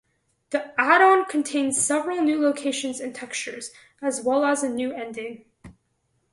The 0.49 0.73
add-on 0.81 1.25
contains 1.25 1.79
several 1.79 2.23
new 2.23 2.41
locations 2.41 2.99
and 2.99 3.13
textures, 3.13 3.69
as 4.01 4.19
well 4.19 4.43
as 4.43 4.63
a 4.63 4.67
new 4.69 4.91
ending. 4.91 5.45